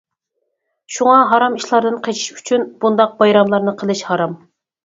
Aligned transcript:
شۇڭا 0.95 1.17
ھارام 1.33 1.59
ئىشلاردىن 1.59 1.99
قېچىش 2.09 2.33
ئۈچۈن 2.39 2.65
بۇنداق 2.85 3.15
بايراملارنى 3.23 3.79
قىلىش 3.83 4.07
ھارام. 4.09 4.39